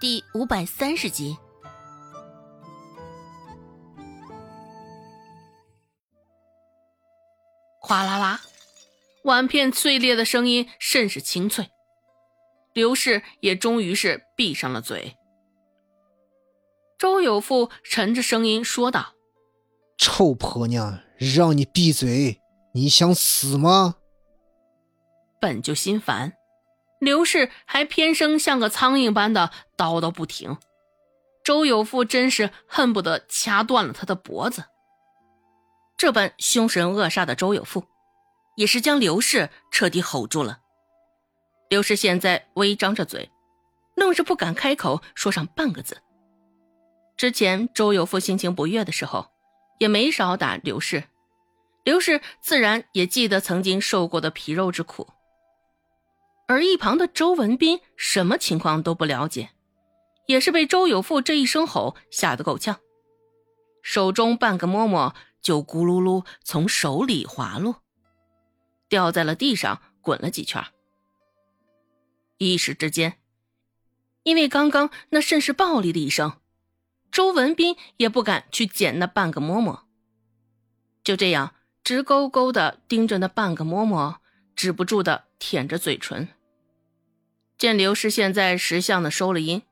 [0.00, 1.36] 第五百三十集。
[7.80, 8.40] 哗啦啦，
[9.22, 11.70] 碗片碎裂的声音甚是清脆。
[12.72, 15.16] 刘氏也终于是闭上了嘴。
[16.98, 19.14] 周有富沉着声音说道
[19.96, 22.40] ：“臭婆娘，让你闭嘴！
[22.72, 23.96] 你想死吗？”
[25.40, 26.32] 本就心烦，
[27.04, 30.56] 刘氏还偏生像个苍蝇般的叨叨不停。
[31.44, 34.64] 周有富真是恨不得掐断了他的脖子。
[35.98, 37.84] 这般凶神恶煞的周有富，
[38.56, 40.60] 也是将刘氏彻底吼住了。
[41.68, 43.30] 刘氏现在微张着嘴，
[43.94, 46.00] 愣是不敢开口说上半个字。
[47.16, 49.30] 之前周有富心情不悦的时候，
[49.78, 51.04] 也没少打刘氏，
[51.84, 55.08] 刘氏自然也记得曾经受过的皮肉之苦。
[56.46, 59.50] 而一旁的周文斌什么情况都不了解，
[60.26, 62.80] 也是被周有富这一声吼吓得够呛，
[63.82, 67.82] 手中半个馍馍就咕噜噜从手里滑落，
[68.88, 70.62] 掉在了地上，滚了几圈。
[72.36, 73.18] 一时之间，
[74.22, 76.40] 因为刚刚那甚是暴力的一声，
[77.10, 79.86] 周文斌也不敢去捡那半个馍馍，
[81.02, 84.20] 就这样直勾勾的盯着那半个馍馍，
[84.54, 86.28] 止不住的舔着嘴唇。
[87.64, 89.62] 见刘氏现在识相的收了音，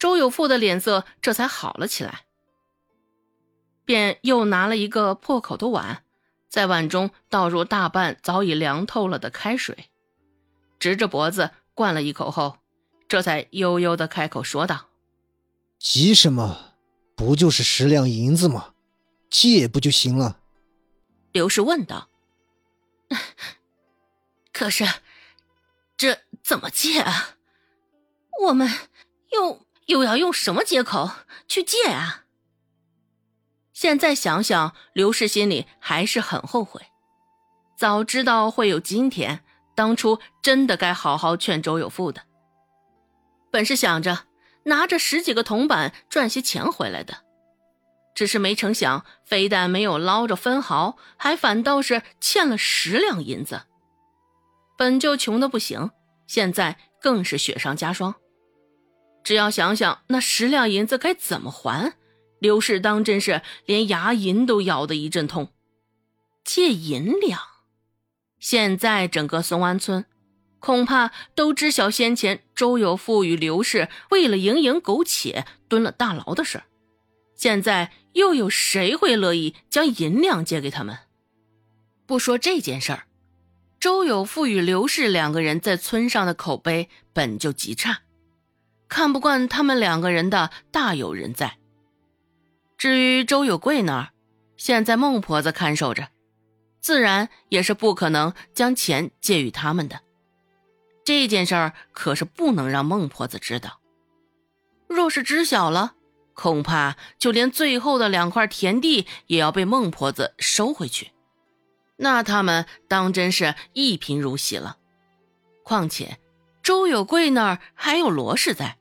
[0.00, 2.24] 周有富的脸色这才好了起来，
[3.84, 6.02] 便又拿了一个破口的碗，
[6.48, 9.90] 在碗中倒入大半早已凉透了的开水，
[10.80, 11.52] 直着脖子。
[11.72, 12.58] 灌了一口后，
[13.06, 14.88] 这才悠悠的开口说道
[15.78, 16.74] ：“急什么？
[17.14, 18.74] 不就是十两银子吗？
[19.30, 20.40] 借不就行了？”
[21.30, 22.08] 刘氏问道
[24.52, 24.90] ：“可是，这
[26.44, 27.30] 怎么借啊？
[28.42, 28.68] 我们
[29.32, 31.10] 又又要用什么借口
[31.48, 32.24] 去借啊？”
[33.72, 36.80] 现在想想，刘氏心里还是很后悔，
[37.76, 39.44] 早知道会有今天。
[39.76, 42.22] 当初真的该好好劝周有富的。
[43.50, 44.26] 本是想着
[44.66, 47.24] 拿着十几个铜板赚些钱回来的，
[48.14, 53.62] 只是没成想，非但没有捞着分毫，还反倒是欠了十两银子。
[54.78, 55.90] 本就穷的不行，
[56.26, 58.14] 现在更是雪上加霜。
[59.22, 61.94] 只要想想那十两银子该怎么还，
[62.38, 65.52] 刘氏当真是连牙龈都咬得一阵痛。
[66.44, 67.40] 借银两。
[68.38, 70.04] 现在整个松安村，
[70.58, 76.62] 恐怕都知晓先前周有富与刘氏为了蝇营苟且蹲了大牢的事。
[77.34, 80.98] 现在又有谁会乐意将银两借给他们？
[82.06, 83.06] 不说这件事儿，
[83.84, 87.98] 周有富与刘氏两个人在村上的口碑本就极差，
[88.88, 91.58] 看不惯他们两个人的大有人在。
[92.78, 94.08] 至于周有贵那儿，
[94.56, 96.08] 现在孟婆子看守着。
[96.80, 100.00] 自然也是不可能将钱借予他们的，
[101.04, 103.82] 这件事儿可是不能让孟婆子知道。
[104.88, 105.92] 若是知晓了，
[106.32, 111.10] 恐怕就连最后的两块田地也要被孟婆子收回去，
[111.96, 114.78] 那他们当真是一贫如洗了。
[115.62, 116.18] 况且
[116.62, 118.78] 周有贵那儿还有罗氏在，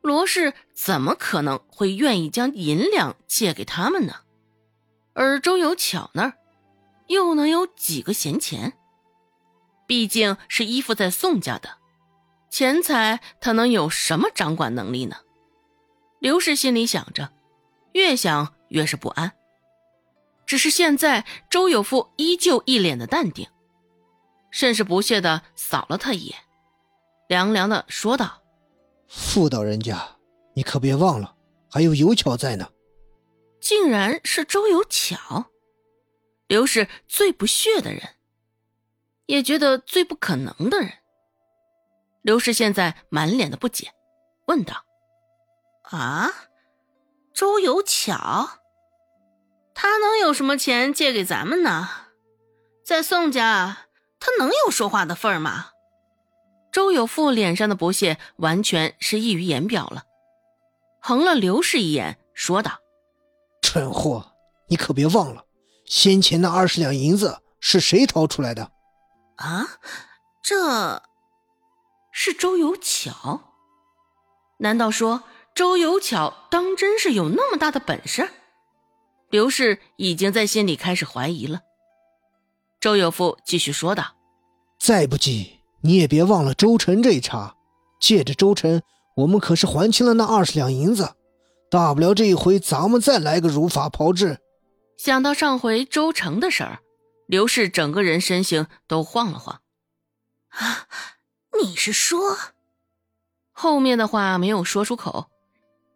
[0.00, 4.14] 罗氏怎么可能会愿意将银两借给他们呢？
[5.14, 6.34] 而周有巧那儿。
[7.08, 8.74] 又能有几个闲钱？
[9.86, 11.78] 毕竟是依附在宋家的，
[12.50, 15.16] 钱财他能有什么掌管能力呢？
[16.18, 17.32] 刘氏心里想着，
[17.94, 19.32] 越想越是不安。
[20.48, 23.46] 只是现在周有富依旧一脸的淡定，
[24.50, 26.38] 甚是不屑的扫了他一眼，
[27.28, 28.42] 凉凉的说道
[29.08, 30.16] ：“妇道人家，
[30.54, 31.36] 你可别忘了，
[31.70, 32.66] 还有尤巧在呢。”
[33.60, 35.50] 竟然是周有巧。
[36.46, 38.00] 刘氏最不屑的人，
[39.26, 40.90] 也觉得最不可能的人。
[42.22, 43.92] 刘氏现在满脸的不解，
[44.46, 44.82] 问道
[45.92, 46.32] ：“啊，
[47.34, 48.48] 周有巧，
[49.80, 51.88] 他能有什么钱借给咱们呢？
[52.84, 53.86] 在宋家，
[54.18, 55.68] 他能有说话的份儿吗？”
[56.74, 60.02] 周有富脸上的不屑完全是溢于言表了，
[61.00, 62.80] 横了刘氏一眼，说道
[63.62, 64.32] ：“蠢货，
[64.66, 65.44] 你可别忘了。”
[65.86, 68.72] 先前那二十两银子是谁掏出来的？
[69.36, 69.78] 啊，
[70.42, 71.04] 这
[72.10, 73.54] 是周有巧？
[74.58, 75.22] 难道说
[75.54, 78.28] 周有巧当真是有那么大的本事？
[79.30, 81.60] 刘氏已经在心里开始怀疑了。
[82.80, 84.16] 周有富继续说道
[84.80, 87.54] ：“再不济，你也别忘了周晨这一茬。
[88.00, 88.82] 借着周晨，
[89.16, 91.14] 我们可是还清了那二十两银子，
[91.68, 94.38] 大不了这一回咱们再来个如法炮制。
[94.96, 96.78] 想到上回周成的事儿，
[97.26, 99.60] 刘氏整个人身形都晃了晃。
[100.48, 100.86] 啊，
[101.60, 102.38] 你是说？
[103.52, 105.28] 后面的话没有说出口，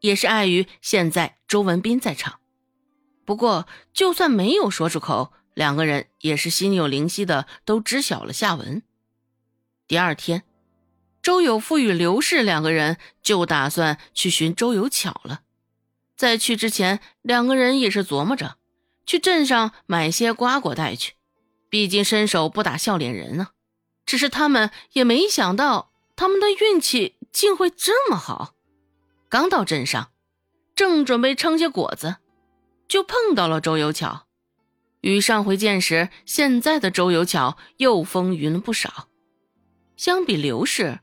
[0.00, 2.39] 也是碍于现在周文斌在场。
[3.24, 8.82] 不过，就算没有说出口，两个人也是心有灵犀的，都知晓了下文。
[9.86, 10.42] 第二天，
[11.22, 15.42] 周有富与刘氏两个人就打算去寻周有巧了。
[16.16, 18.56] 在去之前，两个人也是琢磨着
[19.06, 21.14] 去镇上买些瓜果带去，
[21.68, 23.52] 毕竟伸手不打笑脸人啊。
[24.04, 27.16] 只是他们也没想到，他们的运气。
[27.32, 28.56] 竟会这么好！
[29.28, 30.10] 刚到镇上，
[30.74, 32.16] 正准备称些果子，
[32.90, 34.26] 就碰到了周有巧。
[35.00, 39.08] 与上回见时，现在的周有巧又风云了不少。
[39.96, 40.98] 相比刘氏，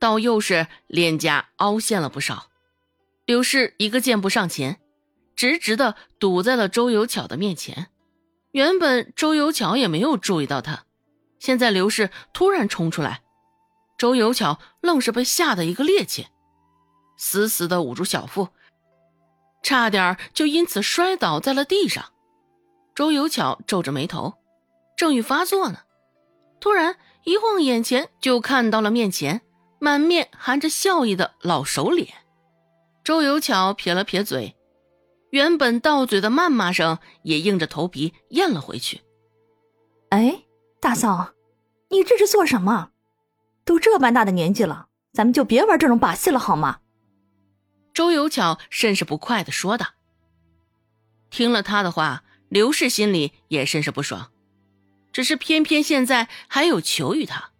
[0.00, 2.48] 倒又是脸颊凹陷了不少。
[3.24, 4.80] 刘氏一个箭步上前，
[5.36, 7.86] 直直的堵在了周有巧的面前。
[8.50, 10.84] 原本周有巧也没有注意到他，
[11.38, 13.22] 现在刘氏突然冲出来。
[13.96, 16.26] 周有巧愣是被吓得一个趔趄，
[17.16, 18.48] 死死的捂住小腹，
[19.62, 22.04] 差点就因此摔倒在了地上。
[22.94, 24.34] 周有巧皱着眉头，
[24.96, 25.78] 正欲发作呢，
[26.60, 29.40] 突然一晃眼前就看到了面前
[29.78, 32.08] 满面含着笑意的老熟脸。
[33.04, 34.54] 周有巧撇了撇嘴，
[35.30, 39.00] 原本到嘴的谩骂声也硬着头皮咽了回去。
[40.10, 40.42] 哎，
[40.80, 41.30] 大嫂，
[41.88, 42.90] 你这是做什么？
[43.64, 46.80] 都这般大的年纪了，咱们就别玩这种把戏了，好吗？
[47.92, 49.94] 周有巧甚是不快的说道。
[51.30, 54.30] 听了他的话，刘氏心里也甚是不爽，
[55.12, 57.50] 只是偏偏现在还有求于他，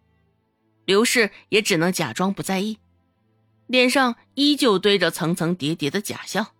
[0.85, 2.79] 刘氏也只能假装不在意，
[3.67, 6.53] 脸上依旧堆着层层叠叠的假笑。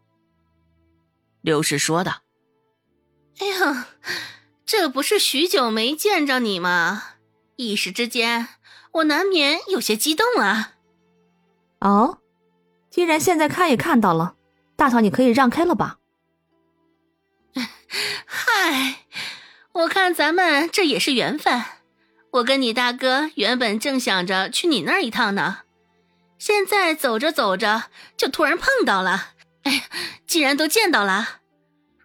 [1.41, 2.21] 刘氏说道
[3.39, 3.87] ：“哎呀，
[4.65, 7.15] 这不是许久没见着你吗？
[7.55, 8.47] 一时之间。”
[8.95, 10.73] 我难免有些激动啊！
[11.79, 12.19] 哦，
[12.91, 14.35] 既然现在看也看到了，
[14.75, 15.97] 大嫂你可以让开了吧？
[18.25, 19.05] 嗨，
[19.71, 21.63] 我看咱们这也是缘分。
[22.31, 25.59] 我跟你大哥原本正想着去你那儿一趟呢，
[26.37, 27.85] 现在走着走着
[28.17, 29.31] 就突然碰到了。
[29.63, 29.89] 哎，
[30.27, 31.39] 既然都见到了，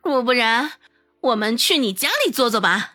[0.02, 0.72] 若不然
[1.20, 2.92] 我们去你家里坐坐吧。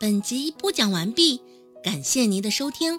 [0.00, 1.42] 本集播讲完毕，
[1.84, 2.98] 感谢您的收听。